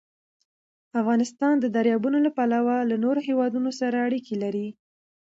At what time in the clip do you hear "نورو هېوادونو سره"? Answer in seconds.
3.03-3.97